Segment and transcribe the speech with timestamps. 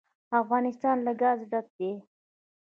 [0.41, 1.91] افغانستان له ګاز ډک دی.